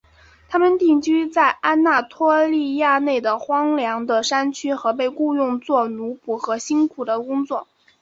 [0.49, 7.67] 他们定居在安纳托利亚内的荒凉的山区和被雇用作奴仆和辛苦的工作。